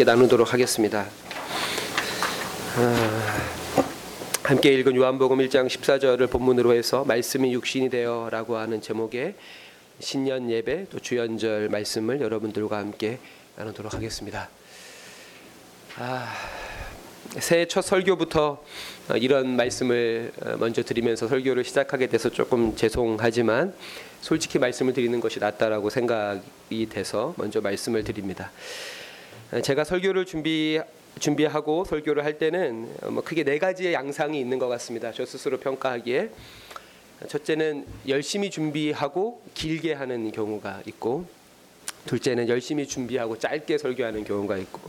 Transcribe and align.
함께 0.00 0.12
나누도록 0.12 0.54
하겠습니다. 0.54 1.06
아, 2.76 3.38
함께 4.44 4.72
읽은 4.72 4.96
요한복음 4.96 5.36
1장 5.38 5.66
14절을 5.66 6.30
본문으로 6.30 6.72
해서 6.72 7.04
말씀이 7.04 7.52
육신이 7.52 7.90
되어라고 7.90 8.56
하는 8.56 8.80
제목의 8.80 9.34
신년 9.98 10.50
예배 10.50 10.86
또 10.88 11.00
주연절 11.00 11.68
말씀을 11.68 12.22
여러분들과 12.22 12.78
함께 12.78 13.18
나누도록 13.56 13.92
하겠습니다. 13.92 14.48
아, 15.98 16.32
새해 17.38 17.66
첫 17.66 17.82
설교부터 17.82 18.64
이런 19.16 19.54
말씀을 19.54 20.32
먼저 20.58 20.82
드리면서 20.82 21.28
설교를 21.28 21.62
시작하게 21.62 22.06
돼서 22.06 22.30
조금 22.30 22.74
죄송하지만 22.74 23.74
솔직히 24.22 24.58
말씀을 24.58 24.94
드리는 24.94 25.20
것이 25.20 25.40
낫다라고 25.40 25.90
생각이 25.90 26.88
돼서 26.88 27.34
먼저 27.36 27.60
말씀을 27.60 28.02
드립니다. 28.02 28.50
제가 29.58 29.82
설교를 29.82 30.26
준비 30.26 30.80
준비하고 31.18 31.84
설교를 31.84 32.24
할 32.24 32.38
때는 32.38 32.88
뭐 33.10 33.22
크게 33.22 33.42
네 33.42 33.58
가지의 33.58 33.92
양상이 33.92 34.38
있는 34.38 34.60
것 34.60 34.68
같습니다. 34.68 35.10
저 35.12 35.26
스스로 35.26 35.58
평가하기에 35.58 36.30
첫째는 37.26 37.84
열심히 38.06 38.48
준비하고 38.48 39.42
길게 39.54 39.94
하는 39.94 40.30
경우가 40.30 40.82
있고 40.86 41.26
둘째는 42.06 42.48
열심히 42.48 42.86
준비하고 42.86 43.38
짧게 43.38 43.76
설교하는 43.76 44.24
경우가 44.24 44.56
있고 44.58 44.80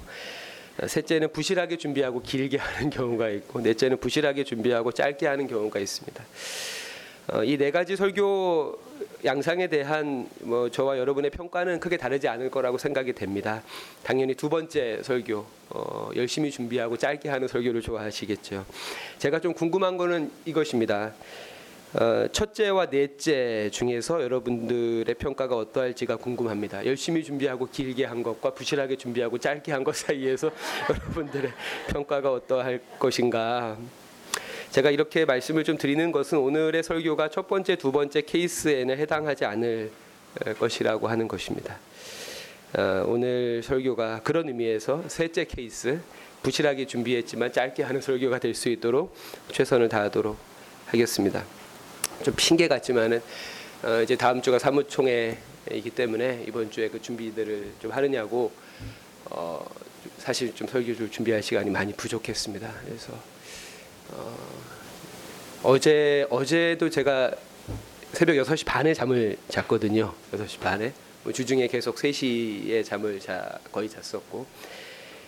셋째는 0.87 1.34
부실하게 1.34 1.77
준비하고 1.77 2.21
길게 2.21 2.57
하는 2.62 2.91
경우가 2.91 3.29
있고 3.29 3.62
넷째는 3.62 3.98
부실하게 3.98 4.43
준비하고 4.43 4.91
짧게 4.91 5.25
하는 5.25 5.48
경우가 5.48 5.79
있습니다. 5.79 6.23
어, 7.27 7.43
이네 7.43 7.71
가지 7.71 7.95
설교 7.95 8.77
양상에 9.23 9.67
대한 9.67 10.27
뭐 10.41 10.70
저와 10.70 10.98
여러분의 10.98 11.31
평가는 11.31 11.79
크게 11.79 11.98
다르지 11.98 12.27
않을 12.27 12.49
거라고 12.49 12.77
생각이 12.77 13.13
됩니다. 13.13 13.62
당연히 14.03 14.34
두 14.35 14.49
번째 14.49 15.02
설교 15.03 15.45
어, 15.70 16.09
열심히 16.15 16.52
준비하고 16.52 16.98
짧게 16.98 17.29
하는 17.29 17.48
설교를 17.48 17.81
좋아하시겠죠. 17.81 18.65
제가 19.20 19.40
좀 19.40 19.54
궁금한 19.54 19.98
거는 19.98 20.32
이것입니다. 20.45 21.13
어, 21.93 22.26
첫째와 22.32 22.85
넷째 22.90 23.70
중에서 23.71 24.23
여러분들의 24.23 25.13
평가가 25.15 25.55
어떠할지가 25.57 26.15
궁금합니다. 26.15 26.85
열심히 26.85 27.23
준비하고 27.23 27.67
길게 27.70 28.05
한 28.05 28.23
것과 28.23 28.54
부실하게 28.54 28.95
준비하고 28.95 29.38
짧게 29.38 29.71
한 29.71 29.84
것 29.84 29.95
사이에서 29.95 30.51
여러분들의 30.90 31.51
평가가 31.90 32.32
어떠할 32.32 32.79
것인가 32.98 33.77
제가 34.71 34.89
이렇게 34.89 35.25
말씀을 35.25 35.65
좀 35.65 35.77
드리는 35.77 36.13
것은 36.13 36.37
오늘의 36.37 36.83
설교가 36.83 37.29
첫 37.29 37.49
번째, 37.49 37.75
두 37.75 37.91
번째 37.91 38.21
케이스에는 38.21 38.97
해당하지 38.97 39.43
않을 39.43 39.91
것이라고 40.59 41.09
하는 41.09 41.27
것입니다. 41.27 41.77
어, 42.77 43.03
오늘 43.05 43.61
설교가 43.63 44.21
그런 44.23 44.47
의미에서 44.47 45.03
셋째 45.09 45.43
케이스, 45.43 45.99
부실하게 46.41 46.85
준비했지만 46.87 47.51
짧게 47.51 47.83
하는 47.83 47.99
설교가 47.99 48.39
될 48.39 48.55
수 48.55 48.69
있도록 48.69 49.13
최선을 49.51 49.89
다하도록 49.89 50.37
하겠습니다. 50.85 51.43
좀 52.23 52.33
핑계 52.37 52.69
같지만은 52.69 53.21
어, 53.83 54.01
이제 54.01 54.15
다음 54.15 54.41
주가 54.41 54.57
사무총회이기 54.57 55.89
때문에 55.93 56.45
이번 56.47 56.71
주에 56.71 56.87
그 56.87 57.01
준비들을 57.01 57.73
좀 57.81 57.91
하느냐고 57.91 58.53
어, 59.25 59.69
사실 60.17 60.55
좀 60.55 60.65
설교를 60.65 61.11
준비할 61.11 61.43
시간이 61.43 61.69
많이 61.69 61.91
부족했습니다. 61.91 62.73
그래서 62.85 63.11
어, 65.63 65.78
제 65.79 66.25
어제도 66.29 66.90
제가 66.90 67.31
새벽 68.13 68.35
6시 68.35 68.66
반에 68.66 68.94
잠을 68.94 69.38
잤거든요. 69.50 70.13
6시 70.34 70.59
반에. 70.59 70.94
뭐 71.23 71.31
주중에 71.31 71.67
계속 71.67 71.95
3시에 71.95 72.84
잠을 72.84 73.19
자 73.19 73.59
거의 73.72 73.88
잤었고. 73.89 74.45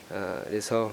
어, 0.10 0.42
그래서 0.48 0.92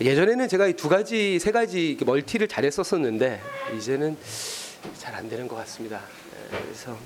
예전에는 0.00 0.48
제가 0.48 0.66
이 0.68 0.74
두 0.74 0.88
가지 0.88 1.38
세 1.38 1.50
가지 1.52 1.96
멀티를 2.04 2.48
잘했었었는데 2.48 3.40
이제는 3.76 4.16
잘 4.98 5.14
안 5.14 5.28
되는 5.28 5.46
것 5.48 5.56
같습니다. 5.56 6.00
예, 6.52 6.58
그래서 6.62 6.96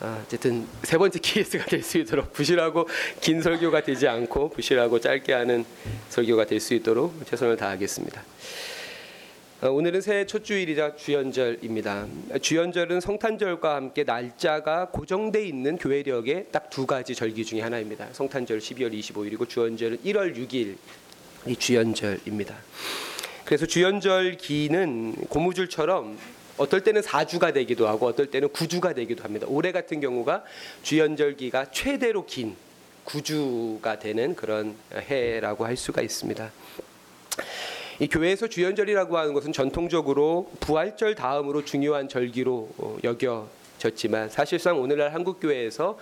어, 0.00 0.22
어쨌든 0.24 0.66
세 0.82 0.98
번째 0.98 1.18
케이스가 1.20 1.64
될 1.66 1.82
수 1.82 1.98
있도록 1.98 2.32
부실하고 2.32 2.88
긴 3.20 3.40
설교가 3.42 3.82
되지 3.82 4.08
않고 4.08 4.50
부실하고 4.50 5.00
짧게 5.00 5.32
하는 5.32 5.64
설교가 6.08 6.46
될 6.46 6.60
수 6.60 6.74
있도록 6.74 7.14
최선을 7.26 7.56
다하겠습니다. 7.56 8.22
어, 9.62 9.70
오늘은 9.70 10.00
새해 10.00 10.26
첫 10.26 10.44
주일이자 10.44 10.96
주연절입니다. 10.96 12.06
주연절은 12.42 13.00
성탄절과 13.00 13.76
함께 13.76 14.04
날짜가 14.04 14.88
고정돼 14.90 15.46
있는 15.46 15.78
교회력의 15.78 16.46
딱 16.50 16.64
두 16.74 16.86
가지 16.86 17.14
절기 17.14 17.44
중에 17.44 17.60
하나입니다. 17.60 18.08
성탄절 18.12 18.58
12월 18.58 18.92
25일이고 18.98 19.48
주연절은 19.48 19.98
1월 19.98 20.34
6일 20.36 20.76
이 21.46 21.54
주연절입니다. 21.56 22.56
그래서 23.44 23.64
주연절 23.66 24.38
기는 24.38 25.14
고무줄처럼 25.28 26.18
어떨 26.56 26.82
때는 26.82 27.00
4주가 27.00 27.52
되기도 27.52 27.88
하고 27.88 28.06
어떨 28.06 28.26
때는 28.26 28.48
9주가 28.48 28.94
되기도 28.94 29.24
합니다. 29.24 29.46
올해 29.48 29.72
같은 29.72 30.00
경우가 30.00 30.44
주연절기가 30.82 31.70
최대로 31.72 32.24
긴 32.26 32.56
9주가 33.04 33.98
되는 33.98 34.34
그런 34.34 34.76
해라고 34.92 35.64
할 35.66 35.76
수가 35.76 36.02
있습니다. 36.02 36.50
이 38.00 38.08
교회에서 38.08 38.48
주연절이라고 38.48 39.18
하는 39.18 39.34
것은 39.34 39.52
전통적으로 39.52 40.50
부활절 40.60 41.14
다음으로 41.14 41.64
중요한 41.64 42.08
절기로 42.08 42.70
어, 42.78 42.98
여겨졌지만 43.04 44.30
사실상 44.30 44.80
오늘날 44.80 45.14
한국 45.14 45.40
교회에서 45.40 45.98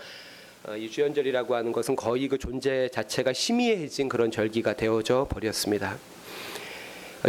어, 0.64 0.76
이 0.76 0.90
주연절이라고 0.90 1.54
하는 1.54 1.72
것은 1.72 1.96
거의 1.96 2.28
그 2.28 2.38
존재 2.38 2.88
자체가 2.92 3.32
희미해진 3.32 4.08
그런 4.08 4.30
절기가 4.30 4.74
되어져 4.74 5.26
버렸습니다. 5.28 5.98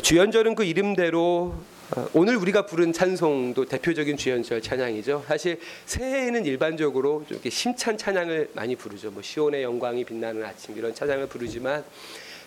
주연절은 0.01 0.55
그 0.55 0.63
이름대로 0.63 1.55
어, 1.55 1.72
오늘 2.13 2.38
우리가 2.38 2.66
부른 2.66 2.94
찬송도 2.94 3.66
대표적인 3.66 4.17
주연절 4.17 4.61
찬양이죠. 4.61 5.25
사실 5.27 5.59
새해에는 5.85 6.45
일반적으로 6.45 7.19
좀 7.27 7.35
이렇게 7.35 7.49
심찬 7.49 7.97
찬양을 7.97 8.51
많이 8.53 8.75
부르죠. 8.75 9.11
뭐 9.11 9.21
시온의 9.21 9.63
영광이 9.63 10.05
빛나는 10.05 10.43
아침 10.43 10.77
이런 10.77 10.95
찬양을 10.95 11.27
부르지만 11.27 11.83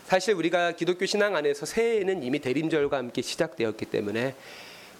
사실 0.06 0.34
우리가 0.34 0.72
기독교 0.72 1.06
신앙 1.06 1.36
안에서 1.36 1.66
새해에는 1.66 2.22
이미 2.22 2.38
대림절과 2.38 2.96
함께 2.96 3.22
시작되었기 3.22 3.86
때문에 3.86 4.34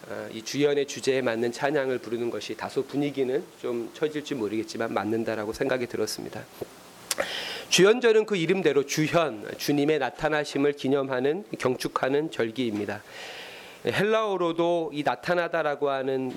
어, 0.08 0.28
이 0.32 0.42
주연의 0.42 0.86
주제에 0.86 1.22
맞는 1.22 1.50
찬양을 1.52 1.98
부르는 1.98 2.30
것이 2.30 2.56
다소 2.56 2.84
분위기는 2.84 3.42
좀 3.60 3.91
처질지 3.94 4.34
모르겠지만 4.34 4.92
맞는다라고 4.92 5.52
생각이 5.52 5.86
들었습니다. 5.86 6.44
주연절은 7.69 8.26
그 8.26 8.36
이름대로 8.36 8.84
주현, 8.86 9.48
주님의 9.58 9.98
나타나심을 9.98 10.75
기념하는 10.75 11.44
경축하는 11.58 12.30
절기입니다. 12.30 13.02
헬라어로도 13.86 14.91
이 14.92 15.02
나타나다라고 15.02 15.91
하는 15.91 16.32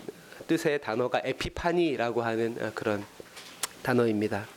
뜻의 0.48 0.82
단어가 0.82 1.22
에피파니라고 1.24 2.22
하는 2.22 2.56
어, 2.60 2.72
그런 2.74 3.04
단어입니다. 3.84 4.48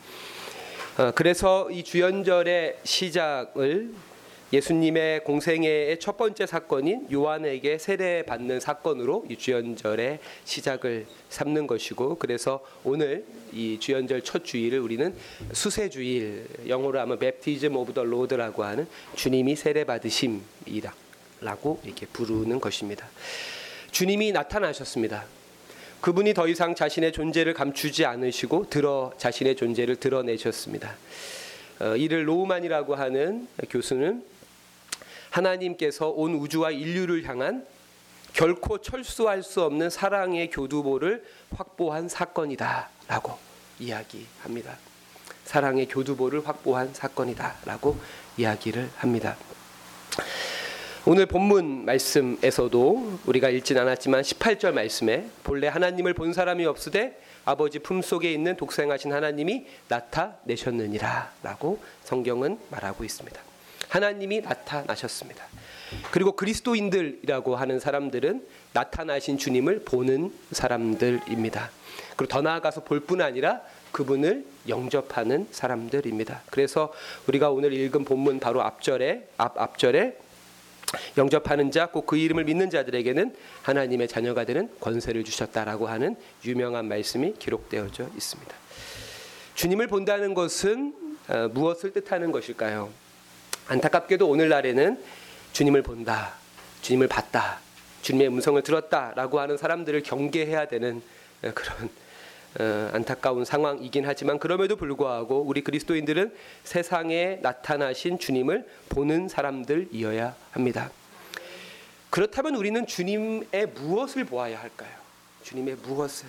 어, 0.99 1.13
그래서 1.15 1.71
이 1.71 1.83
주연절의 1.83 2.79
시작을 2.85 3.93
예수님의 4.53 5.25
공생애의 5.25 5.99
첫 5.99 6.19
번째 6.19 6.45
사건인 6.45 7.11
요한에게 7.11 7.79
세례 7.79 8.23
받는 8.23 8.61
사건으로 8.61 9.25
이 9.31 9.37
주연절의 9.37 10.19
시작을 10.45 11.07
삼는 11.31 11.67
것이고 11.67 12.17
그래서 12.17 12.63
오늘 12.85 13.25
이 13.51 13.79
주연절 13.81 14.23
첫 14.23 14.45
주일을 14.45 14.81
우리는 14.81 15.15
수세주일 15.53 16.69
영어로 16.69 17.01
하면 17.01 17.19
Baptism 17.19 17.75
of 17.77 17.95
the 17.95 18.07
Lord라고 18.07 18.63
하는 18.63 18.87
주님이 19.15 19.57
세례 19.57 19.85
받으심이라 19.85 21.02
라고 21.43 21.81
이렇게 21.85 22.07
부르는 22.07 22.61
것입니다. 22.61 23.07
주님이 23.91 24.33
나타나셨습니다. 24.33 25.25
그분이 26.01 26.35
더 26.35 26.49
이상 26.49 26.75
자신의 26.75 27.13
존재를 27.13 27.55
감추지 27.55 28.05
않으시고 28.05 28.71
드러 28.71 29.13
자신의 29.19 29.57
존재를 29.57 29.97
드러내셨습니다. 29.97 30.97
어, 31.81 31.97
이를 31.97 32.29
로우만이라고 32.29 32.95
하는 32.95 33.47
교수는 33.71 34.25
하나님께서 35.31 36.09
온 36.09 36.35
우주와 36.35 36.71
인류를 36.71 37.25
향한 37.25 37.65
결코 38.33 38.79
철수할 38.79 39.43
수 39.43 39.63
없는 39.63 39.91
사랑의 39.91 40.51
교두보를 40.51 41.25
확보한 41.55 42.09
사건이다라고 42.09 43.39
이야기합니다. 43.79 44.79
사랑의 45.45 45.87
교두보를 45.87 46.47
확보한 46.47 46.95
사건이다라고 46.95 47.97
이야기를 48.39 48.91
합니다. 48.97 49.37
오늘 51.05 51.27
본문 51.27 51.85
말씀에서도 51.85 53.19
우리가 53.27 53.49
읽진 53.51 53.77
않았지만 53.77 54.23
18절 54.23 54.71
말씀에 54.71 55.27
본래 55.43 55.67
하나님을 55.67 56.15
본 56.15 56.33
사람이 56.33 56.65
없으되 56.65 57.21
아버지 57.45 57.81
품속에 57.81 58.33
있는 58.33 58.57
독생하신 58.57 59.13
하나님이 59.13 59.67
나타내셨느니라라고 59.89 61.81
성경은 62.05 62.57
말하고 62.71 63.03
있습니다. 63.03 63.41
하나님이 63.89 64.43
나타나셨습니다. 64.43 65.45
그리고 66.13 66.33
그리스도인들이라고 66.33 67.57
하는 67.57 67.81
사람들은 67.81 68.47
나타나신 68.73 69.39
주님을 69.39 69.83
보는 69.85 70.33
사람들입니다. 70.53 71.71
그리고 72.17 72.31
더 72.31 72.43
나아가서 72.43 72.85
볼 72.85 73.01
뿐 73.01 73.21
아니라 73.23 73.61
그분을 73.91 74.47
영접하는 74.69 75.49
사람들입니다. 75.51 76.43
그래서 76.49 76.93
우리가 77.27 77.51
오늘 77.51 77.73
읽은 77.73 78.05
본문 78.05 78.39
바로 78.39 78.63
앞절에 78.63 79.27
앞 79.37 79.59
앞절에 79.59 80.17
영접하는 81.17 81.71
자, 81.71 81.87
꼭 81.87 82.07
그 82.07 82.17
이름을 82.17 82.45
믿는 82.45 82.69
자들에게는 82.69 83.35
하나님의 83.63 84.09
자녀가 84.09 84.45
되는 84.45 84.69
권세를 84.81 85.25
주셨다라고 85.25 85.87
하는 85.89 86.17
유명한 86.45 86.87
말씀이 86.87 87.35
기록되어져 87.39 88.09
있습니다. 88.15 88.55
주님을 89.55 89.87
본다는 89.87 90.35
것은 90.35 90.95
어, 91.29 91.49
무엇을 91.53 91.93
뜻하는 91.93 92.33
것일까요? 92.33 92.91
안타깝게도 93.69 94.29
오늘날에는 94.29 95.03
주님을 95.53 95.83
본다, 95.83 96.35
주님을 96.83 97.09
봤다, 97.09 97.61
주님의 98.03 98.29
음성을 98.29 98.61
들었다라고 98.63 99.41
하는 99.41 99.57
사람들을 99.57 100.03
경계해야 100.03 100.67
되는 100.67 101.01
어, 101.43 101.53
그런 101.55 101.85
어, 101.85 102.02
안타까운 102.93 103.45
상황이긴 103.45 104.05
하지만 104.07 104.39
그럼에도 104.39 104.77
불구하고 104.77 105.43
우리 105.43 105.63
그리스도인들은 105.63 106.35
세상에 106.65 107.39
나타나신 107.43 108.19
주님을 108.19 108.67
보는 108.89 109.29
사람들이어야 109.29 110.35
합니다. 110.51 110.91
그렇다면 112.11 112.57
우리는 112.57 112.87
주님의 112.87 113.69
무엇을 113.75 114.25
보아야 114.25 114.61
할까요? 114.61 114.91
주님의 115.43 115.77
무엇을? 115.83 116.29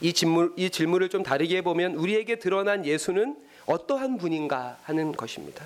이 0.00 0.12
질문 0.12 0.52
이 0.56 0.70
질문을 0.70 1.08
좀 1.08 1.22
다르게 1.22 1.62
보면 1.62 1.94
우리에게 1.94 2.38
드러난 2.38 2.84
예수는 2.84 3.36
어떠한 3.66 4.18
분인가 4.18 4.78
하는 4.82 5.12
것입니다. 5.12 5.64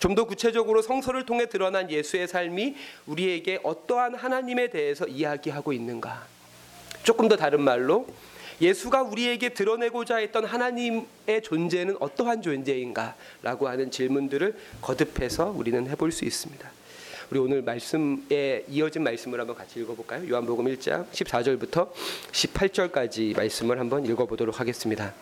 좀 0.00 0.14
더 0.14 0.24
구체적으로 0.24 0.80
성서를 0.82 1.26
통해 1.26 1.46
드러난 1.46 1.90
예수의 1.90 2.28
삶이 2.28 2.76
우리에게 3.06 3.60
어떠한 3.62 4.14
하나님에 4.14 4.70
대해서 4.70 5.06
이야기하고 5.06 5.72
있는가? 5.72 6.26
조금 7.02 7.28
더 7.28 7.36
다른 7.36 7.62
말로 7.62 8.06
예수가 8.60 9.02
우리에게 9.02 9.50
드러내고자 9.50 10.16
했던 10.16 10.44
하나님의 10.44 11.42
존재는 11.42 11.96
어떠한 12.00 12.42
존재인가라고 12.42 13.68
하는 13.68 13.90
질문들을 13.90 14.56
거듭해서 14.80 15.52
우리는 15.56 15.88
해볼 15.88 16.12
수 16.12 16.24
있습니다. 16.24 16.70
우리 17.30 17.38
오늘 17.40 17.62
말씀에 17.62 18.64
이어진 18.68 19.02
말씀을 19.02 19.38
한번 19.38 19.54
같이 19.54 19.78
읽어볼까요? 19.80 20.28
요한복음 20.28 20.64
1장 20.64 21.06
14절부터 21.10 21.90
18절까지 22.32 23.36
말씀을 23.36 23.78
한번 23.78 24.06
읽어보도록 24.06 24.58
하겠습니다. 24.60 25.12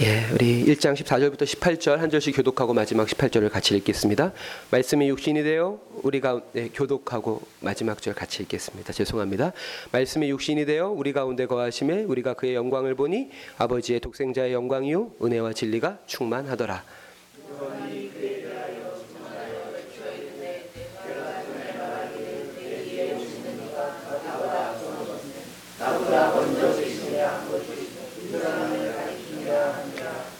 예, 0.00 0.24
우리 0.32 0.64
1장 0.66 0.94
14절부터 0.94 1.42
18절 1.42 1.96
한 1.96 2.08
절씩 2.08 2.36
교독하고 2.36 2.72
마지막 2.72 3.08
18절을 3.08 3.50
같이 3.50 3.76
읽겠습니다. 3.78 4.32
말씀이 4.70 5.08
육신이 5.08 5.42
되어 5.42 5.80
우리 6.04 6.20
가운데 6.20 6.46
네, 6.52 6.70
교독하고 6.72 7.42
마지막 7.58 8.00
절 8.00 8.14
같이 8.14 8.44
읽겠습니다. 8.44 8.92
죄송합니다. 8.92 9.52
말씀이 9.90 10.30
육신이 10.30 10.66
되어 10.66 10.90
우리 10.90 11.12
가운데 11.12 11.46
거하심에 11.46 12.04
우리가 12.04 12.34
그의 12.34 12.54
영광을 12.54 12.94
보니 12.94 13.30
아버지의 13.58 13.98
독생자의 13.98 14.52
영광이요 14.52 15.14
은혜와 15.20 15.52
진리가 15.52 15.98
충만하더라. 16.06 16.84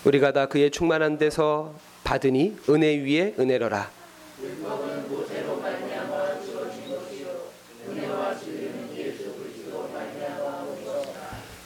우리가 0.08 0.32
다 0.32 0.46
그의 0.46 0.70
충만한 0.70 1.19
데서 1.19 1.75
받으니 2.02 2.56
은혜 2.70 2.96
위에 2.96 3.34
은혜로라. 3.38 3.90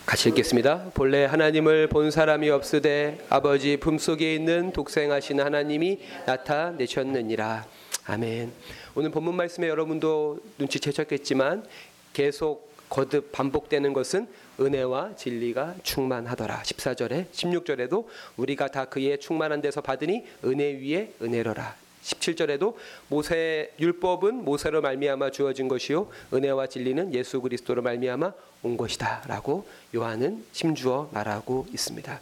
같이 0.04 0.28
읽겠습니다. 0.30 0.90
본래 0.92 1.24
하나님을 1.24 1.86
본 1.86 2.10
사람이 2.10 2.50
없으되 2.50 3.24
아버지 3.28 3.76
품속에 3.76 4.34
있는 4.34 4.72
독생하신 4.72 5.40
하나님이 5.40 6.00
나타내셨느니라. 6.26 7.64
아멘. 8.06 8.52
오늘 8.96 9.10
본문 9.12 9.36
말씀에 9.36 9.68
여러분도 9.68 10.40
눈치채셨겠지만 10.58 11.64
계속 12.12 12.71
거듭 12.92 13.32
반복되는 13.32 13.94
것은 13.94 14.28
은혜와 14.60 15.16
진리가 15.16 15.76
충만하더라. 15.82 16.60
14절에 16.60 17.30
16절에도 17.30 18.04
우리가 18.36 18.68
다 18.68 18.84
그의 18.84 19.18
충만한 19.18 19.62
데서 19.62 19.80
받으니 19.80 20.26
은혜 20.44 20.72
위에 20.74 21.14
은혜로라. 21.22 21.74
17절에도 22.02 22.74
모세 23.08 23.72
율법은 23.80 24.44
모세로 24.44 24.82
말미암아 24.82 25.30
주어진 25.30 25.68
것이요 25.68 26.10
은혜와 26.34 26.66
진리는 26.66 27.14
예수 27.14 27.40
그리스도로 27.40 27.80
말미암아 27.80 28.34
온 28.62 28.76
것이다라고 28.76 29.66
요한은 29.94 30.44
심주어 30.52 31.08
말하고 31.12 31.68
있습니다. 31.72 32.20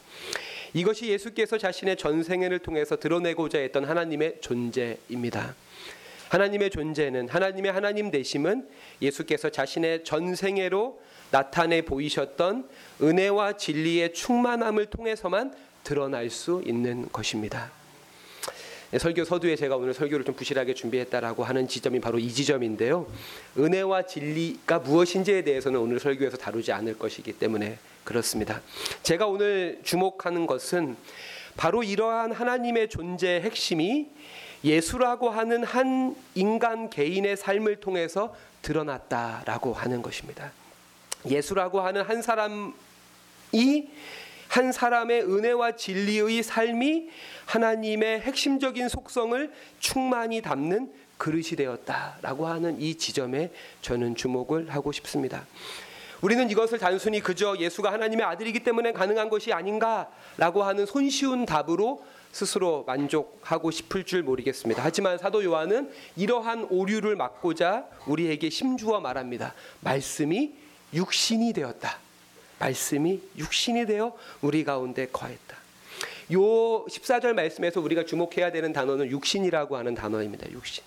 이것이 0.75 1.09
예수께서 1.09 1.59
자신의 1.59 1.97
전생애를 1.97 2.61
통해서 2.61 2.95
드러내고자 2.95 3.59
했던 3.59 3.85
하나님의 3.87 4.37
존재입니다. 4.41 5.57
하나님의 6.31 6.71
존재는 6.71 7.29
하나님의 7.29 7.73
하나님 7.73 8.11
되심은 8.11 8.69
예수께서 9.03 9.51
자신의 9.51 10.05
전생애로 10.05 11.01
나타내 11.33 11.83
보이셨던 11.83 12.69
은혜와 13.03 13.57
진리의 13.57 14.15
충만함을 14.15 14.87
통해서만 14.87 15.53
드러날 15.83 16.31
수 16.31 16.63
있는 16.65 17.11
것입니다. 17.11 17.73
네, 18.93 18.99
설교 18.99 19.25
서두에 19.25 19.57
제가 19.57 19.77
오늘 19.77 19.93
설교를 19.93 20.25
좀 20.25 20.35
부실하게 20.37 20.75
준비했다라고 20.75 21.43
하는 21.43 21.67
지점이 21.67 22.01
바로 22.01 22.19
이 22.19 22.33
지점인데요. 22.33 23.07
은혜와 23.59 24.07
진리가 24.07 24.81
무엇인지에 24.81 25.43
대해서는 25.43 25.81
오늘 25.81 25.99
설교에서 25.99 26.37
다루지 26.37 26.71
않을 26.71 26.97
것이기 26.97 27.33
때문에 27.33 27.79
그렇습니다. 28.05 28.63
제가 29.03 29.27
오늘 29.27 29.81
주목하는 29.83 30.47
것은 30.47 30.97
바로 31.57 31.83
이러한 31.83 32.33
하나님의 32.33 32.89
존재의 32.89 33.43
핵심이 33.43 34.09
예수라고 34.63 35.31
하는 35.31 35.65
한 35.65 36.15
인간 36.35 36.91
개인의 36.91 37.37
삶을 37.37 37.77
통해서 37.77 38.35
드러났다라고 38.63 39.73
하는 39.73 40.03
것입니다. 40.03 40.53
예수라고 41.29 41.81
하는 41.81 42.03
한 42.03 42.23
사람이 42.23 42.73
한 44.49 44.73
사람의 44.73 45.23
은혜와 45.23 45.77
진리의 45.77 46.43
삶이 46.43 47.09
하나님의 47.47 48.21
핵심적인 48.21 48.89
속성을 48.89 49.53
충만히 49.79 50.43
담는 50.43 50.93
그릇이 51.19 51.51
되었다라고 51.57 52.47
하는 52.47 52.81
이 52.81 52.97
지점에 52.97 53.53
저는 53.83 54.15
주목을 54.17 54.71
하고 54.71 54.91
싶습니다. 54.93 55.47
우리는 56.23 56.51
이것을 56.51 56.79
단순히 56.79 57.21
그저 57.21 57.57
예수가 57.59 57.93
하나님의 57.93 58.27
아들이기 58.27 58.61
때문에 58.61 58.93
가능한 58.93 59.31
것이 59.31 59.53
아닌가라고 59.53 60.63
하는 60.63 60.85
손쉬운 60.85 61.47
답으로 61.47 62.05
스스로 62.33 62.85
만족하고 62.87 63.71
싶을 63.71 64.05
줄 64.05 64.23
모르겠습니다. 64.23 64.83
하지만 64.83 65.19
사도 65.19 65.45
요한은 65.45 65.93
이러한 66.17 66.69
오류를 66.71 67.17
막고자 67.17 67.87
우리에게 68.07 68.51
심주어 68.51 69.01
말합니다. 69.01 69.55
말씀이 69.81 70.53
육신이 70.95 71.53
되었다. 71.53 71.99
말씀이 72.59 73.21
육신이 73.37 73.87
되어 73.87 74.17
우리 74.43 74.65
가운데 74.65 75.07
거했다. 75.07 75.57
요 76.33 76.85
14절 76.87 77.33
말씀에서 77.33 77.81
우리가 77.81 78.05
주목해야 78.05 78.53
되는 78.53 78.73
단어는 78.73 79.11
육신이라고 79.11 79.77
하는 79.77 79.95
단어입니다. 79.95 80.51
육신. 80.53 80.85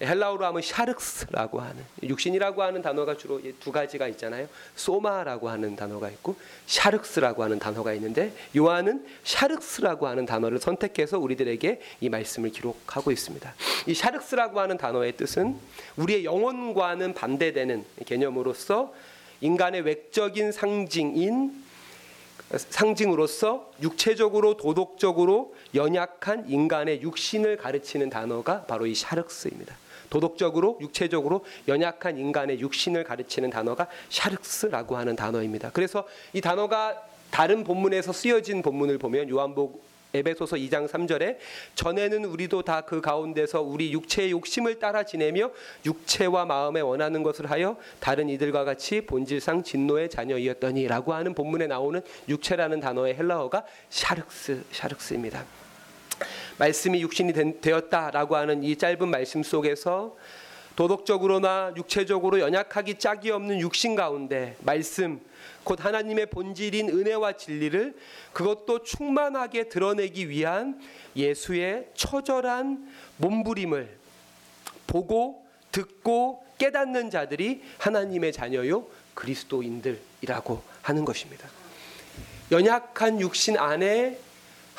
헬라어로 0.00 0.44
하면 0.46 0.62
샤륵스라고 0.62 1.60
하는 1.60 1.84
육신이라고 2.02 2.62
하는 2.62 2.82
단어가 2.82 3.16
주로 3.16 3.40
두 3.58 3.72
가지가 3.72 4.06
있잖아요. 4.08 4.48
소마라고 4.76 5.48
하는 5.48 5.74
단어가 5.74 6.08
있고 6.10 6.36
σάρξ라고 6.66 7.42
하는 7.42 7.58
단어가 7.58 7.92
있는데 7.94 8.32
요한은 8.56 9.04
σάρξ라고 9.24 10.06
하는 10.06 10.24
단어를 10.24 10.60
선택해서 10.60 11.18
우리들에게 11.18 11.80
이 12.00 12.08
말씀을 12.08 12.50
기록하고 12.50 13.10
있습니다. 13.10 13.54
이 13.86 13.94
σάρξ라고 13.94 14.60
하는 14.60 14.76
단어의 14.76 15.16
뜻은 15.16 15.58
우리의 15.96 16.24
영혼과는 16.24 17.14
반대되는 17.14 17.84
개념으로서 18.06 18.94
인간의 19.40 19.82
외적인 19.82 20.52
상징인 20.52 21.68
상징으로서 22.56 23.70
육체적으로 23.82 24.56
도덕적으로 24.56 25.54
연약한 25.74 26.48
인간의 26.48 27.02
육신을 27.02 27.58
가르치는 27.58 28.08
단어가 28.08 28.62
바로 28.62 28.86
이 28.86 28.94
σάρξ입니다. 28.94 29.76
도덕적으로 30.10 30.78
육체적으로 30.80 31.44
연약한 31.66 32.18
인간의 32.18 32.60
육신을 32.60 33.04
가르치는 33.04 33.50
단어가 33.50 33.86
σάρξ라고 34.08 34.96
하는 34.96 35.16
단어입니다. 35.16 35.70
그래서 35.72 36.06
이 36.32 36.40
단어가 36.40 37.02
다른 37.30 37.64
본문에서 37.64 38.12
쓰여진 38.12 38.62
본문을 38.62 38.98
보면 38.98 39.28
요한복 39.28 39.88
에베소서 40.14 40.56
2장 40.56 40.88
3절에 40.88 41.36
전에는 41.74 42.24
우리도 42.24 42.62
다 42.62 42.80
그 42.80 43.02
가운데서 43.02 43.60
우리 43.60 43.92
육체의 43.92 44.30
욕심을 44.30 44.78
따라 44.78 45.02
지내며 45.02 45.50
육체와 45.84 46.46
마음에 46.46 46.80
원하는 46.80 47.22
것을 47.22 47.50
하여 47.50 47.76
다른 48.00 48.30
이들과 48.30 48.64
같이 48.64 49.02
본질상 49.02 49.62
진노의 49.62 50.08
자녀이었더니라고 50.08 51.12
하는 51.12 51.34
본문에 51.34 51.66
나오는 51.66 52.00
육체라는 52.28 52.80
단어의 52.80 53.16
헬라어가 53.16 53.64
샤륵스 53.90 54.64
샤륵스입니다. 54.72 55.67
말씀이 56.58 57.00
육신이 57.02 57.32
된- 57.32 57.60
되었다라고 57.60 58.36
하는 58.36 58.64
이 58.64 58.76
짧은 58.76 59.08
말씀 59.08 59.42
속에서 59.42 60.16
도덕적으로나 60.76 61.72
육체적으로 61.76 62.38
연약하기 62.38 62.98
짝이 63.00 63.30
없는 63.30 63.60
육신 63.60 63.96
가운데 63.96 64.56
말씀 64.60 65.20
곧 65.64 65.84
하나님의 65.84 66.26
본질인 66.26 66.88
은혜와 66.88 67.32
진리를 67.32 67.96
그것도 68.32 68.84
충만하게 68.84 69.68
드러내기 69.68 70.28
위한 70.28 70.80
예수의 71.16 71.88
처절한 71.94 72.88
몸부림을 73.16 73.96
보고 74.86 75.44
듣고 75.72 76.44
깨닫는 76.58 77.10
자들이 77.10 77.62
하나님의 77.78 78.32
자녀요 78.32 78.86
그리스도인들이라고 79.14 80.62
하는 80.82 81.04
것입니다. 81.04 81.48
연약한 82.50 83.20
육신 83.20 83.58
안에 83.58 84.18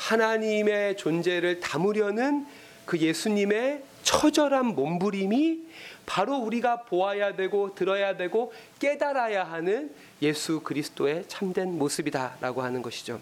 하나님의 0.00 0.96
존재를 0.96 1.60
담으려는 1.60 2.46
그 2.86 2.98
예수님의 2.98 3.82
처절한 4.02 4.66
몸부림이 4.68 5.60
바로 6.06 6.36
우리가 6.36 6.84
보아야 6.84 7.36
되고 7.36 7.74
들어야 7.74 8.16
되고 8.16 8.52
깨달아야 8.78 9.44
하는 9.44 9.94
예수 10.22 10.60
그리스도의 10.60 11.24
참된 11.28 11.78
모습이다라고 11.78 12.62
하는 12.62 12.80
것이죠. 12.80 13.20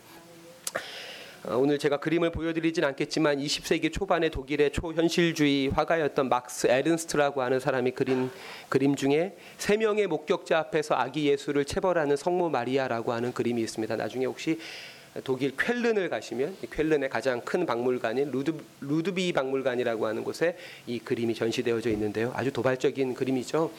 어, 1.45 1.57
오늘 1.57 1.79
제가 1.79 1.99
그림을 1.99 2.31
보여드리진 2.31 2.85
않겠지만 2.85 3.39
20세기 3.39 3.93
초반의 3.93 4.31
독일의 4.31 4.73
초현실주의 4.73 5.69
화가였던 5.69 6.29
막스 6.29 6.69
에른스트라고 6.69 7.43
하는 7.43 7.59
사람이 7.59 7.91
그린 7.91 8.31
그림 8.69 8.95
중에 8.95 9.37
세 9.57 9.77
명의 9.77 10.07
목격자 10.07 10.59
앞에서 10.59 10.95
아기 10.95 11.29
예수를 11.29 11.65
체벌하는 11.65 12.17
성모 12.17 12.51
마리아라고 12.51 13.13
하는 13.13 13.33
그림이 13.33 13.63
있습니다. 13.63 13.97
나중에 13.97 14.27
혹시 14.27 14.59
독일 15.25 15.57
쾰른을 15.57 16.09
가시면 16.09 16.57
이 16.63 16.67
쾰른의 16.67 17.11
가장 17.11 17.41
큰 17.41 17.67
박물관인 17.67 18.31
루드, 18.31 18.55
루드비 18.81 19.33
박물관이라고 19.33 20.07
하는 20.07 20.23
곳에 20.25 20.57
이 20.87 20.99
그림이 20.99 21.35
전시되어져 21.35 21.91
있는데요. 21.91 22.33
아주 22.35 22.53
도발적인 22.53 23.15
그림이죠. 23.15 23.71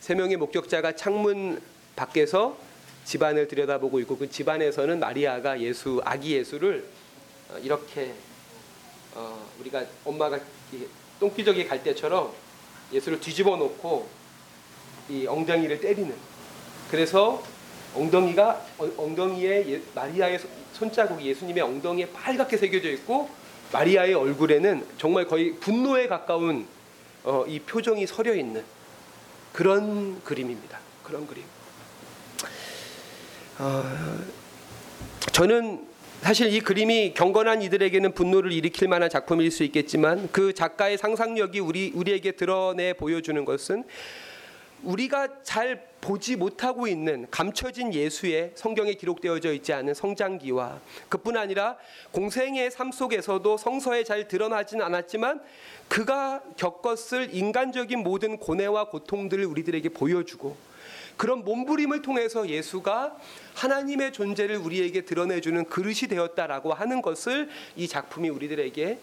세 0.00 0.14
명의 0.14 0.36
목격자가 0.36 0.96
창문 0.96 1.60
밖에서 1.94 2.58
집안을 3.04 3.48
들여다보고 3.48 4.00
있고 4.00 4.16
그 4.16 4.30
집안에서는 4.30 4.98
마리아가 4.98 5.60
예수 5.60 6.00
아기 6.04 6.32
예수를 6.32 6.84
어, 7.50 7.58
이렇게 7.58 8.14
어, 9.14 9.46
우리가 9.60 9.84
엄마가 10.04 10.38
이 10.72 10.86
똥기저귀 11.20 11.66
갈 11.66 11.82
때처럼 11.82 12.32
예수를 12.92 13.20
뒤집어 13.20 13.56
놓고 13.56 14.08
이 15.08 15.26
엉덩이를 15.26 15.80
때리는 15.80 16.14
그래서 16.90 17.42
엉덩이가 17.94 18.66
어- 18.78 18.90
엉덩이에 18.96 19.64
예- 19.68 19.82
마리아의 19.94 20.38
손- 20.38 20.50
손자국이 20.74 21.26
예수님의 21.26 21.62
엉덩이에 21.62 22.08
빨갛게 22.12 22.56
새겨져 22.56 22.88
있고 22.90 23.28
마리아의 23.72 24.14
얼굴에는 24.14 24.84
정말 24.98 25.26
거의 25.26 25.54
분노에 25.60 26.06
가까운 26.06 26.66
어, 27.24 27.44
이 27.46 27.60
표정이 27.60 28.06
서려 28.06 28.34
있는 28.34 28.64
그런 29.52 30.20
그림입니다. 30.24 30.78
그런 31.04 31.26
그림. 31.26 31.44
어, 33.58 33.84
저는 35.32 35.86
사실 36.22 36.52
이 36.52 36.60
그림이 36.60 37.14
경건한 37.14 37.62
이들에게는 37.62 38.12
분노를 38.14 38.52
일으킬 38.52 38.88
만한 38.88 39.10
작품일 39.10 39.50
수 39.50 39.64
있겠지만 39.64 40.28
그 40.32 40.52
작가의 40.52 40.96
상상력이 40.98 41.60
우리 41.60 41.90
우리에게 41.94 42.32
드러내 42.32 42.92
보여주는 42.92 43.44
것은 43.44 43.84
우리가 44.82 45.42
잘 45.42 45.92
보지 46.00 46.34
못하고 46.36 46.88
있는 46.88 47.26
감춰진 47.30 47.94
예수의 47.94 48.52
성경에 48.56 48.94
기록되어져 48.94 49.52
있지 49.52 49.72
않은 49.72 49.94
성장기와 49.94 50.80
그뿐 51.08 51.36
아니라 51.36 51.76
공생의 52.10 52.70
삶 52.72 52.90
속에서도 52.90 53.56
성서에 53.56 54.02
잘 54.02 54.26
드러나진 54.26 54.82
않았지만 54.82 55.40
그가 55.88 56.42
겪었을 56.56 57.32
인간적인 57.32 58.02
모든 58.02 58.36
고뇌와 58.38 58.88
고통들을 58.90 59.44
우리들에게 59.44 59.88
보여주고 59.90 60.56
그런 61.16 61.44
몸부림을 61.44 62.02
통해서 62.02 62.48
예수가 62.48 63.16
하나님의 63.54 64.12
존재를 64.12 64.56
우리에게 64.56 65.02
드러내주는 65.02 65.64
그릇이 65.66 66.08
되었다라고 66.08 66.72
하는 66.72 67.00
것을 67.00 67.48
이 67.76 67.86
작품이 67.86 68.28
우리들에게 68.28 68.98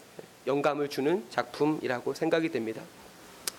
영감을 0.46 0.90
주는 0.90 1.24
작품이라고 1.30 2.12
생각이 2.12 2.50
됩니다. 2.50 2.82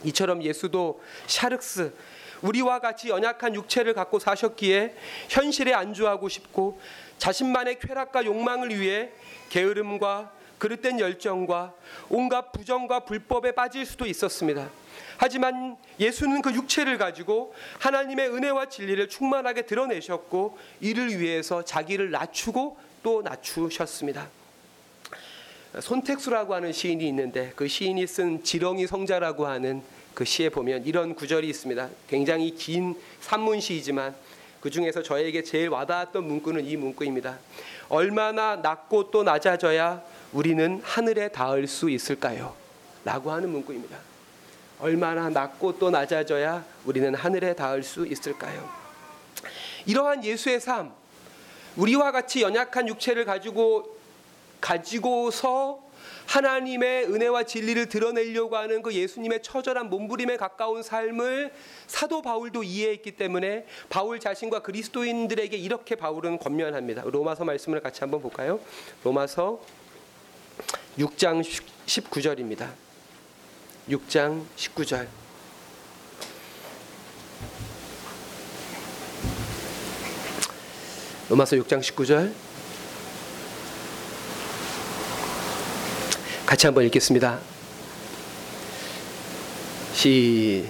이처럼 0.03 0.43
예수도 0.43 1.01
샤륵스 1.27 1.93
우리와 2.41 2.79
같이 2.79 3.09
연약한 3.09 3.53
육체를 3.55 3.93
갖고 3.93 4.19
사셨기에 4.19 4.95
현실에 5.29 5.73
안주하고 5.73 6.27
싶고 6.27 6.79
자신만의 7.17 7.79
쾌락과 7.79 8.25
욕망을 8.25 8.79
위해 8.79 9.09
게으름과 9.49 10.31
그릇된 10.57 10.99
열정과 10.99 11.73
온갖 12.09 12.51
부정과 12.51 13.01
불법에 13.01 13.51
빠질 13.51 13.85
수도 13.85 14.05
있었습니다. 14.05 14.69
하지만 15.17 15.77
예수는 15.99 16.41
그 16.41 16.53
육체를 16.53 16.97
가지고 16.97 17.53
하나님의 17.79 18.29
은혜와 18.29 18.69
진리를 18.69 19.07
충만하게 19.09 19.63
드러내셨고 19.63 20.57
이를 20.79 21.19
위해서 21.19 21.63
자기를 21.63 22.11
낮추고 22.11 22.77
또 23.03 23.21
낮추셨습니다. 23.21 24.40
손택수라고 25.79 26.53
하는 26.53 26.73
시인이 26.73 27.07
있는데 27.07 27.53
그 27.55 27.67
시인이 27.67 28.05
쓴 28.07 28.43
지렁이 28.43 28.87
성자라고 28.87 29.47
하는 29.47 29.81
그 30.13 30.25
시에 30.25 30.49
보면 30.49 30.85
이런 30.85 31.15
구절이 31.15 31.47
있습니다. 31.47 31.89
굉장히 32.09 32.51
긴 32.51 32.95
산문시이지만 33.21 34.13
그 34.59 34.69
중에서 34.69 35.01
저에게 35.01 35.43
제일 35.43 35.69
와닿았던 35.69 36.23
문구는 36.23 36.65
이 36.65 36.75
문구입니다. 36.75 37.39
얼마나 37.89 38.57
낮고 38.57 39.11
또 39.11 39.23
낮아져야 39.23 40.03
우리는 40.33 40.81
하늘에 40.83 41.29
닿을 41.29 41.67
수 41.67 41.89
있을까요? 41.89 42.53
라고 43.03 43.31
하는 43.31 43.49
문구입니다. 43.49 43.97
얼마나 44.79 45.29
낮고 45.29 45.79
또 45.79 45.89
낮아져야 45.89 46.65
우리는 46.85 47.13
하늘에 47.15 47.55
닿을 47.55 47.83
수 47.83 48.05
있을까요? 48.05 48.69
이러한 49.85 50.23
예수의 50.23 50.59
삶, 50.59 50.91
우리와 51.77 52.11
같이 52.11 52.41
연약한 52.41 52.87
육체를 52.87 53.25
가지고 53.25 54.00
가지고서 54.71 55.83
하나님의 56.27 57.05
은혜와 57.05 57.43
진리를 57.43 57.89
드러내려고 57.89 58.55
하는 58.55 58.81
그 58.81 58.93
예수님의 58.93 59.43
처절한 59.43 59.89
몸부림에 59.89 60.37
가까운 60.37 60.81
삶을 60.81 61.51
사도 61.87 62.21
바울도 62.21 62.63
이해했기 62.63 63.17
때문에 63.17 63.65
바울 63.89 64.19
자신과 64.21 64.61
그리스도인들에게 64.61 65.57
이렇게 65.57 65.95
바울은 65.95 66.39
권면합니다. 66.39 67.03
로마서 67.03 67.43
말씀을 67.43 67.81
같이 67.81 67.99
한번 67.99 68.21
볼까요? 68.21 68.61
로마서 69.03 69.61
6장 70.97 71.43
19절입니다. 71.85 72.69
6장 73.89 74.45
19절. 74.55 75.07
로마서 81.29 81.57
6장 81.57 81.81
19절. 81.81 82.50
같이 86.51 86.67
한번 86.67 86.83
읽겠습니다. 86.87 87.39
시 89.93 90.67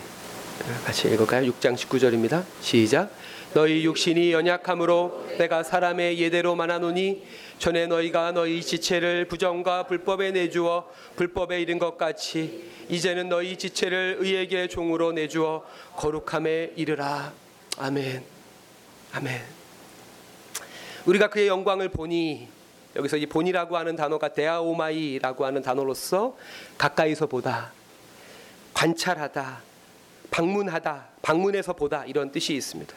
같이 0.86 1.08
읽을까요? 1.08 1.52
6장 1.52 1.76
19절입니다. 1.76 2.46
시작. 2.62 3.12
너희 3.56 3.84
육신이 3.84 4.32
연약함으로 4.32 5.30
내가 5.40 5.64
사람의 5.64 6.20
예대로 6.20 6.54
만하노니 6.54 7.26
전에 7.58 7.88
너희가 7.88 8.32
너희 8.32 8.62
지체를 8.62 9.26
부정과 9.26 9.88
불법에 9.88 10.30
내주어 10.30 10.88
불법에 11.16 11.60
이른 11.60 11.80
것 11.80 11.98
같이 11.98 12.70
이제는 12.88 13.30
너희 13.30 13.58
지체를 13.58 14.18
의에게 14.20 14.68
종으로 14.68 15.14
내주어 15.14 15.66
거룩함에 15.96 16.74
이르라. 16.76 17.34
아멘. 17.80 18.24
아멘. 19.14 19.42
우리가 21.08 21.32
그의 21.32 21.48
영광을 21.48 21.90
보니 21.90 22.61
여기서 22.96 23.18
이 23.18 23.26
본이라고 23.26 23.78
하는 23.78 23.96
단어가 23.96 24.34
데아오마이라고 24.34 25.46
하는 25.46 25.62
단어로서 25.62 26.38
가까이서 26.78 27.28
보다, 27.28 27.72
관찰하다, 28.74 29.62
방문하다, 30.30 31.08
방문해서 31.22 31.74
보다 31.74 32.06
이런 32.06 32.32
뜻이 32.32 32.54
있습니다. 32.54 32.94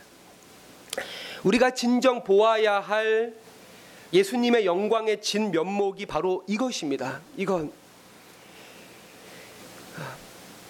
우리가 1.44 1.70
진정 1.72 2.24
보아야 2.24 2.80
할 2.80 3.34
예수님의 4.12 4.66
영광의 4.66 5.20
진 5.20 5.50
면목이 5.50 6.06
바로 6.06 6.44
이것입니다. 6.46 7.20
이건 7.36 7.72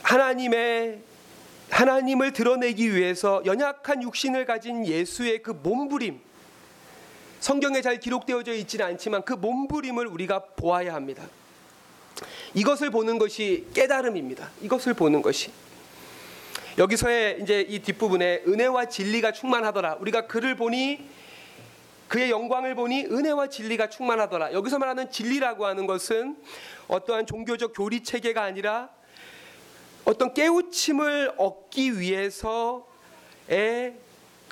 하나님의 0.03 1.01
하나님을 1.71 2.33
드러내기 2.33 2.95
위해서 2.95 3.43
연약한 3.45 4.03
육신을 4.03 4.45
가진 4.45 4.87
예수의 4.87 5.43
그 5.43 5.51
몸부림 5.51 6.21
성경에 7.45 7.83
잘 7.83 8.01
기록되어져 8.01 8.55
있지는 8.55 8.87
않지만 8.87 9.23
그 9.23 9.35
몸부림을 9.35 10.07
우리가 10.07 10.47
보아야 10.57 10.95
합니다. 10.95 11.25
이것을 12.55 12.89
보는 12.89 13.19
것이 13.19 13.67
깨달음입니다. 13.75 14.49
이것을 14.63 14.95
보는 14.95 15.21
것이 15.21 15.51
여기서의 16.79 17.43
이제 17.43 17.61
이 17.69 17.81
뒷부분에 17.81 18.45
은혜와 18.49 18.87
진리가 18.87 19.33
충만하더라. 19.33 19.97
우리가 19.97 20.27
그를 20.27 20.57
보니 20.57 21.07
그의 22.09 22.31
영광을 22.31 22.75
보니 22.75 23.09
은혜와 23.11 23.49
진리가 23.49 23.91
충만하더라. 23.91 24.55
여기서 24.55 24.79
말하는 24.79 25.11
진리라고 25.11 25.67
하는 25.67 25.87
것은 25.87 26.39
어떠한 26.89 27.27
종교적 27.27 27.75
교리 27.77 28.03
체계가 28.03 28.43
아니라 28.43 28.89
어떤 30.07 30.33
깨우침을 30.33 31.35
얻기 31.37 32.01
위해서의 32.01 32.85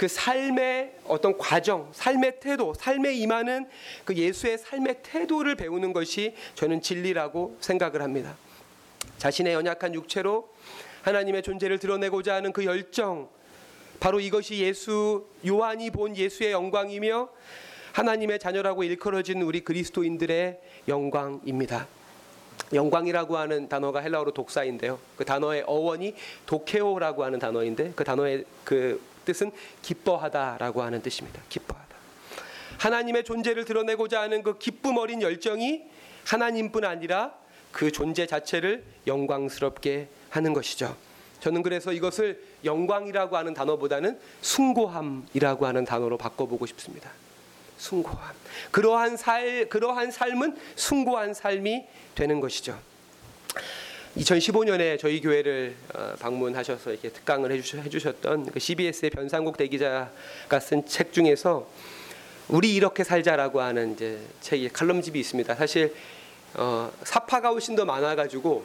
그 0.02 0.08
삶의 0.08 0.94
어떤 1.06 1.38
과정, 1.38 1.88
삶의 1.92 2.40
태도, 2.40 2.74
삶에 2.74 3.14
임하는 3.14 3.68
그 4.04 4.16
예수의 4.16 4.58
삶의 4.58 4.96
태도를 5.04 5.54
배우는 5.54 5.92
것이 5.92 6.34
저는 6.56 6.82
진리라고 6.82 7.56
생각을 7.60 8.02
합니다. 8.02 8.36
자신의 9.18 9.54
연약한 9.54 9.94
육체로 9.94 10.48
하나님의 11.02 11.44
존재를 11.44 11.78
드러내고자 11.78 12.34
하는 12.34 12.52
그 12.52 12.64
열정, 12.64 13.28
바로 14.00 14.18
이것이 14.18 14.56
예수 14.56 15.24
요한이 15.46 15.90
본 15.90 16.16
예수의 16.16 16.50
영광이며 16.50 17.28
하나님의 17.92 18.40
자녀라고 18.40 18.82
일컬어진 18.82 19.40
우리 19.42 19.60
그리스도인들의 19.60 20.58
영광입니다. 20.88 21.86
영광이라고 22.74 23.36
하는 23.36 23.68
단어가 23.68 24.00
헬라어로 24.00 24.32
독사인데요. 24.32 24.98
그 25.14 25.24
단어의 25.24 25.62
어원이 25.64 26.16
도케오라고 26.46 27.22
하는 27.22 27.38
단어인데 27.38 27.92
그 27.94 28.02
단어의 28.02 28.44
그 28.64 29.11
뜻은 29.24 29.52
기뻐하다라고 29.82 30.82
하는 30.82 31.02
뜻입니다. 31.02 31.40
기뻐하다. 31.48 31.92
하나님의 32.78 33.24
존재를 33.24 33.64
드러내고자 33.64 34.20
하는 34.20 34.42
그 34.42 34.58
기쁨 34.58 34.96
어린 34.96 35.22
열정이 35.22 35.82
하나님뿐 36.24 36.84
아니라 36.84 37.32
그 37.70 37.90
존재 37.90 38.26
자체를 38.26 38.84
영광스럽게 39.06 40.08
하는 40.30 40.52
것이죠. 40.52 40.96
저는 41.40 41.62
그래서 41.62 41.92
이것을 41.92 42.42
영광이라고 42.64 43.36
하는 43.36 43.54
단어보다는 43.54 44.18
숭고함이라고 44.42 45.66
하는 45.66 45.84
단어로 45.84 46.16
바꿔보고 46.18 46.66
싶습니다. 46.66 47.10
숭고함. 47.78 48.34
그러한 48.70 49.16
살 49.16 49.68
그러한 49.68 50.12
삶은 50.12 50.56
숭고한 50.76 51.34
삶이 51.34 51.84
되는 52.14 52.38
것이죠. 52.38 52.78
2015년에 54.16 54.98
저희 54.98 55.20
교회를 55.20 55.74
어, 55.94 56.12
방문하셔서 56.18 56.90
이렇게 56.90 57.08
특강을 57.08 57.50
해주셨던 57.50 58.46
그 58.46 58.60
CBS의 58.60 59.10
변상국 59.10 59.56
대기자가 59.56 60.10
쓴 60.60 60.84
책 60.86 61.12
중에서 61.12 61.66
우리 62.48 62.74
이렇게 62.74 63.04
살자라고 63.04 63.62
하는 63.62 63.94
이제 63.94 64.18
책이 64.42 64.68
칼럼집이 64.70 65.18
있습니다. 65.18 65.54
사실 65.54 65.94
어, 66.54 66.92
사파가 67.04 67.50
훨씬 67.50 67.74
더 67.74 67.86
많아가지고 67.86 68.62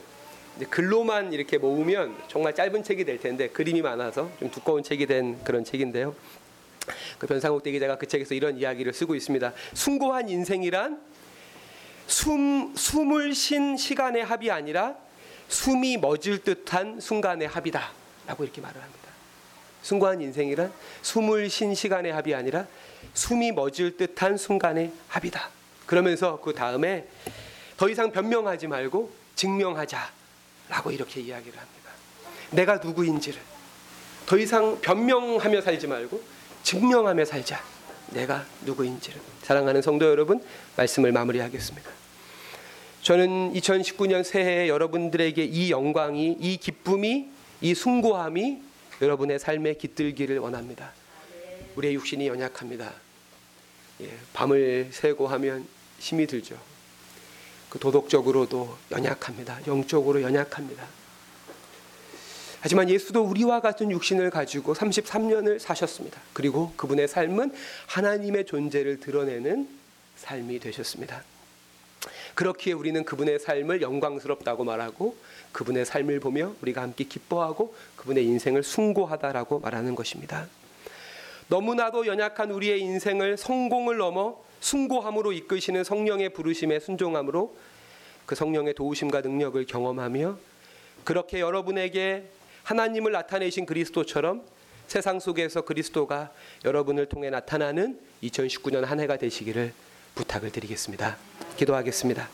글로만 0.69 1.31
이렇게 1.31 1.57
모으면 1.57 2.17
정말 2.27 2.53
짧은 2.53 2.83
책이 2.83 3.05
될 3.05 3.19
텐데 3.19 3.47
그림이 3.47 3.81
많아서 3.81 4.29
좀 4.39 4.51
두꺼운 4.51 4.83
책이 4.83 5.05
된 5.05 5.41
그런 5.45 5.63
책인데요. 5.63 6.13
그 7.17 7.27
변상욱 7.27 7.63
대기자가 7.63 7.97
그 7.97 8.05
책에서 8.05 8.33
이런 8.33 8.57
이야기를 8.57 8.91
쓰고 8.91 9.15
있습니다. 9.15 9.53
숭고한 9.73 10.27
인생이란 10.27 10.99
숨 12.07 12.73
숨을 12.75 13.33
쉰 13.33 13.77
시간의 13.77 14.25
합이 14.25 14.51
아니라 14.51 15.06
숨이 15.49 15.97
멎을 15.97 16.43
듯한 16.43 16.99
순간의 16.99 17.47
합이다라고 17.47 18.43
이렇게 18.43 18.61
말을 18.61 18.81
합니다. 18.81 19.07
숭고한 19.81 20.21
인생이란 20.21 20.71
숨을 21.01 21.49
쉰 21.49 21.75
시간의 21.75 22.11
합이 22.11 22.35
아니라 22.35 22.67
숨이 23.13 23.53
멎을 23.53 23.95
듯한 23.97 24.37
순간의 24.37 24.91
합이다. 25.07 25.49
그러면서 25.85 26.41
그 26.41 26.53
다음에 26.53 27.07
더 27.77 27.87
이상 27.87 28.11
변명하지 28.11 28.67
말고 28.67 29.11
증명하자라고 29.35 30.91
이렇게 30.91 31.21
이야기를 31.21 31.57
합니다. 31.57 31.91
내가 32.51 32.77
누구인지를 32.77 33.39
더 34.25 34.37
이상 34.37 34.81
변명하며 34.81 35.61
살지 35.61 35.87
말고 35.87 36.21
증명하며 36.63 37.23
살자. 37.23 37.63
내가 38.09 38.45
누구인지를. 38.65 39.19
사랑하는 39.43 39.81
성도 39.81 40.05
여러분, 40.05 40.43
말씀을 40.75 41.11
마무리하겠습니다. 41.13 41.89
저는 43.07 43.53
2019년 43.53 44.21
새해에 44.25 44.67
여러분들에게 44.67 45.41
이 45.41 45.71
영광이, 45.71 46.39
이 46.41 46.57
기쁨이, 46.57 47.29
이 47.61 47.73
숭고함이 47.73 48.61
여러분의 49.01 49.39
삶에 49.39 49.75
깃들기를 49.75 50.39
원합니다. 50.39 50.91
우리의 51.77 51.93
육신이 51.93 52.27
연약합니다. 52.27 52.93
예, 54.01 54.09
밤을 54.33 54.89
새고 54.91 55.25
하면 55.25 55.65
힘이 55.99 56.27
들죠. 56.27 56.57
그 57.69 57.79
도덕적으로도 57.79 58.75
연약합니다. 58.91 59.61
영적으로 59.67 60.21
연약합니다. 60.21 60.85
하지만 62.59 62.89
예수도 62.89 63.23
우리와 63.23 63.61
같은 63.61 63.89
육신을 63.89 64.31
가지고 64.31 64.73
33년을 64.73 65.59
사셨습니다. 65.59 66.19
그리고 66.33 66.73
그분의 66.75 67.07
삶은 67.07 67.53
하나님의 67.85 68.45
존재를 68.47 68.99
드러내는 68.99 69.69
삶이 70.17 70.59
되셨습니다. 70.59 71.23
그렇기에 72.37 72.73
우리는 72.73 73.03
그분의 73.03 73.39
삶을 73.39 73.81
영광스럽다고 73.81 74.63
말하고 74.63 75.17
그분의 75.53 75.85
삶을 75.85 76.19
보며 76.19 76.53
우리가 76.61 76.83
함께 76.83 77.03
기뻐하고 77.03 77.73
그분의 77.95 78.25
인생을 78.25 78.61
숭고하다라고 78.61 79.59
말하는 79.59 79.95
것입니다. 79.95 80.47
너무나도 81.47 82.05
연약한 82.05 82.51
우리의 82.51 82.79
인생을 82.81 83.37
성공을 83.37 83.97
넘어 83.97 84.39
숭고함으로 84.59 85.31
이끄시는 85.31 85.83
성령의 85.83 86.29
부르심에 86.29 86.79
순종함으로 86.79 87.57
그 88.27 88.35
성령의 88.35 88.75
도우심과 88.75 89.21
능력을 89.21 89.65
경험하며 89.65 90.37
그렇게 91.05 91.39
여러분에게 91.39 92.29
하나님을 92.61 93.13
나타내신 93.13 93.65
그리스도처럼 93.65 94.43
세상 94.85 95.19
속에서 95.19 95.61
그리스도가 95.61 96.31
여러분을 96.65 97.07
통해 97.07 97.31
나타나는 97.31 97.99
2019년 98.21 98.85
한 98.85 98.99
해가 98.99 99.17
되시기를 99.17 99.73
부탁을 100.17 100.51
드리겠습니다. 100.51 101.15
기도하겠습니다. 101.57 102.27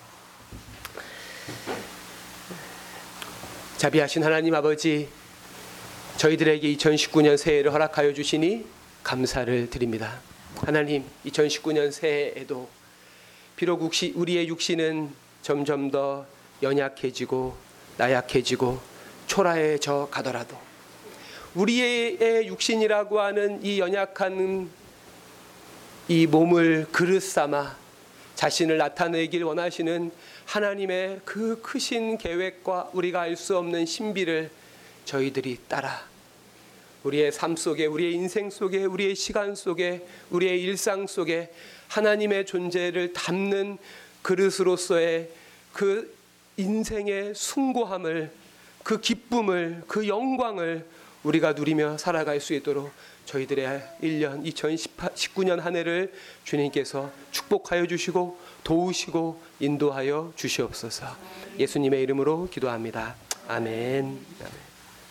자비하신 3.78 4.24
하나님 4.24 4.56
아버지, 4.56 5.10
저희들에게 6.18 6.76
2019년 6.76 7.38
새해를 7.38 7.74
허락하여 7.74 8.14
주시니 8.14 8.66
감사를 9.04 9.70
드립니다. 9.70 10.22
하나님, 10.62 11.04
2019년 11.26 11.92
새해에도 11.92 12.70
비록 13.58 13.82
우리의 14.16 14.48
육신은 14.48 15.14
점점 15.42 15.92
더 15.92 16.26
연약해지고 16.62 17.56
나약해지고 17.98 18.80
초라해져 19.28 20.08
가더라도 20.10 20.58
우리의 21.56 22.48
육신이라고 22.48 23.20
하는 23.20 23.64
이 23.64 23.80
연약한 23.80 24.70
이 26.10 26.28
몸을 26.28 26.88
그릇 26.92 27.22
삼아 27.22 27.78
자신을 28.36 28.78
나타내길 28.78 29.44
원하시는 29.44 30.12
하나님의 30.46 31.22
그 31.24 31.62
크신 31.62 32.18
계획과 32.18 32.90
우리가 32.94 33.22
알 33.22 33.38
수 33.38 33.58
없는 33.58 33.86
신비를 33.86 34.52
저희들이 35.06 35.60
따라 35.70 36.06
우리의 37.04 37.32
삶 37.32 37.56
속에 37.56 37.86
우리의 37.86 38.14
인생 38.14 38.50
속에 38.50 38.84
우리의 38.84 39.16
시간 39.16 39.56
속에 39.56 40.06
우리의 40.30 40.62
일상 40.62 41.08
속에 41.08 41.54
하나님의 41.88 42.46
존재를 42.48 43.14
담는 43.14 43.78
그릇으로서의 44.24 45.30
그 45.72 46.14
인생의 46.58 47.34
숭고함을 47.36 48.32
그 48.84 49.00
기쁨을 49.00 49.84
그 49.88 50.08
영광을 50.08 50.86
우리가 51.24 51.54
누리며 51.54 51.98
살아갈 51.98 52.42
수 52.42 52.54
있도록 52.54 52.92
저희들의 53.26 53.82
1년 54.02 54.44
2019년 54.54 55.60
한 55.60 55.76
해를 55.76 56.14
주님께서 56.44 57.12
축복하여 57.32 57.88
주시고 57.88 58.38
도우시고 58.64 59.42
인도하여 59.60 60.34
주시옵소서. 60.36 61.16
예수님의 61.60 62.02
이름으로 62.04 62.50
기도합니다. 62.50 63.16
아멘. 63.48 64.06
아멘. 64.06 64.73